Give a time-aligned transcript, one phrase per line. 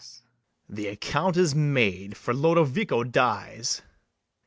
[0.67, 3.83] ]The account is made, for Lodovico dies.